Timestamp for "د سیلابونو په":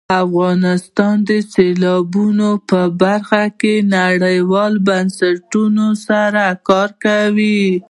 1.29-2.79